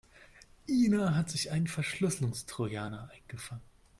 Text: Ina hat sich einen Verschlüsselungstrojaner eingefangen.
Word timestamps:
Ina 0.67 1.13
hat 1.15 1.29
sich 1.29 1.51
einen 1.51 1.67
Verschlüsselungstrojaner 1.67 3.11
eingefangen. 3.13 3.61